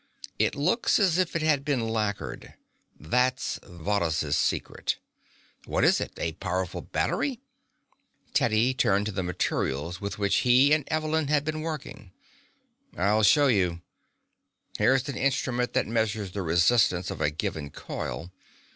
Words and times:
"It 0.39 0.55
looks 0.55 0.97
as 0.97 1.19
if 1.19 1.35
it 1.35 1.43
had 1.43 1.63
been 1.63 1.87
lacquered. 1.87 2.55
That's 2.99 3.59
Varrhus' 3.61 4.33
secret." 4.35 4.97
"What 5.65 5.83
is 5.83 6.01
it? 6.01 6.13
A 6.17 6.31
powerful 6.31 6.81
battery?" 6.81 7.39
Teddy 8.33 8.73
turned 8.73 9.05
to 9.05 9.11
the 9.11 9.21
materials 9.21 10.01
with 10.01 10.17
which 10.17 10.37
he 10.37 10.73
and 10.73 10.85
Evelyn 10.89 11.27
had 11.27 11.45
been 11.45 11.61
working. 11.61 12.13
"I'll 12.97 13.21
show 13.21 13.45
you. 13.45 13.83
Here's 14.79 15.07
an 15.07 15.17
instrument 15.17 15.73
that 15.73 15.85
measures 15.85 16.31
the 16.31 16.41
resistance 16.41 17.11
of 17.11 17.21
a 17.21 17.29
given 17.29 17.69
coil. 17.69 18.31